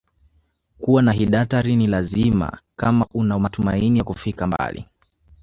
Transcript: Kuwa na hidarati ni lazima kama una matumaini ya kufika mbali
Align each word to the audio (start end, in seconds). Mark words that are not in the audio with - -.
Kuwa 0.77 1.01
na 1.01 1.11
hidarati 1.11 1.75
ni 1.75 1.87
lazima 1.87 2.59
kama 2.75 3.05
una 3.13 3.39
matumaini 3.39 3.97
ya 3.99 4.03
kufika 4.05 4.47
mbali 4.47 4.85